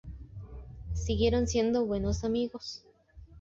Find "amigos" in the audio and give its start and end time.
2.23-2.83